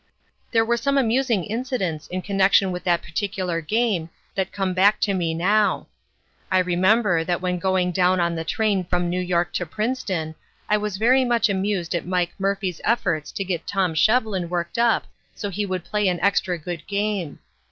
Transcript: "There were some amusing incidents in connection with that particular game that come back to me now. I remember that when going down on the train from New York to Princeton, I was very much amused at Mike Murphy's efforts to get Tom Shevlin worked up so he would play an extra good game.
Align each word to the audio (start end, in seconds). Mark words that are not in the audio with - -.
"There 0.51 0.65
were 0.65 0.77
some 0.77 0.97
amusing 0.97 1.43
incidents 1.43 2.07
in 2.07 2.23
connection 2.23 2.71
with 2.71 2.83
that 2.85 3.03
particular 3.03 3.61
game 3.61 4.09
that 4.33 4.51
come 4.51 4.73
back 4.73 4.99
to 5.01 5.13
me 5.13 5.35
now. 5.35 5.85
I 6.49 6.57
remember 6.57 7.23
that 7.23 7.39
when 7.39 7.59
going 7.59 7.91
down 7.91 8.19
on 8.19 8.33
the 8.33 8.43
train 8.43 8.83
from 8.83 9.11
New 9.11 9.19
York 9.21 9.53
to 9.53 9.65
Princeton, 9.67 10.33
I 10.67 10.75
was 10.77 10.97
very 10.97 11.23
much 11.23 11.49
amused 11.49 11.93
at 11.93 12.07
Mike 12.07 12.33
Murphy's 12.39 12.81
efforts 12.83 13.31
to 13.33 13.43
get 13.43 13.67
Tom 13.67 13.93
Shevlin 13.93 14.49
worked 14.49 14.79
up 14.79 15.05
so 15.35 15.51
he 15.51 15.67
would 15.67 15.83
play 15.85 16.07
an 16.07 16.19
extra 16.21 16.57
good 16.57 16.87
game. 16.87 17.37